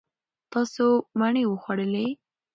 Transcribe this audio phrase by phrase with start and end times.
[0.51, 0.85] تاسو
[1.19, 2.07] مڼې وخوړلې.